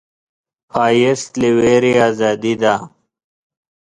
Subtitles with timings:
[0.73, 2.73] ښایست له ویرې ازادي ده